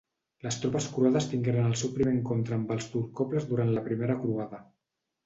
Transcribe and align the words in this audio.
Les 0.45 0.55
tropes 0.61 0.85
croades 0.93 1.27
tingueren 1.33 1.67
el 1.71 1.75
seu 1.81 1.91
primer 1.97 2.13
encontre 2.15 2.57
amb 2.57 2.73
els 2.77 2.87
turcoples 2.95 3.47
durant 3.53 3.71
la 3.77 3.85
Primera 3.89 4.17
Croada. 4.25 4.65